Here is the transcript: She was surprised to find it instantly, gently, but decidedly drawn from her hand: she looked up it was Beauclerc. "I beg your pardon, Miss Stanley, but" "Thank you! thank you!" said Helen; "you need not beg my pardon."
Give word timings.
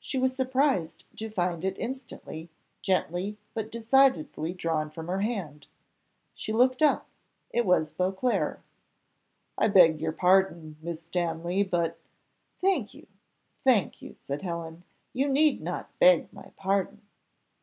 She 0.00 0.16
was 0.16 0.34
surprised 0.34 1.04
to 1.18 1.28
find 1.28 1.62
it 1.62 1.76
instantly, 1.76 2.48
gently, 2.80 3.36
but 3.52 3.70
decidedly 3.70 4.54
drawn 4.54 4.88
from 4.90 5.08
her 5.08 5.20
hand: 5.20 5.66
she 6.34 6.54
looked 6.54 6.80
up 6.80 7.06
it 7.50 7.66
was 7.66 7.90
Beauclerc. 7.92 8.62
"I 9.58 9.68
beg 9.68 10.00
your 10.00 10.12
pardon, 10.12 10.76
Miss 10.80 11.02
Stanley, 11.02 11.64
but" 11.64 11.98
"Thank 12.62 12.94
you! 12.94 13.08
thank 13.62 14.00
you!" 14.00 14.14
said 14.14 14.40
Helen; 14.40 14.84
"you 15.12 15.28
need 15.28 15.60
not 15.60 15.90
beg 15.98 16.32
my 16.32 16.50
pardon." 16.56 17.02